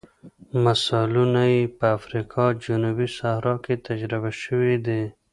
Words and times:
مثالونه 0.65 1.41
یې 1.53 1.63
په 1.77 1.85
افریقا 1.97 2.45
جنوب 2.65 2.97
صحرا 3.17 3.55
کې 3.63 3.75
تجربه 3.87 4.31
شوي 4.43 4.75
دي. 4.85 5.01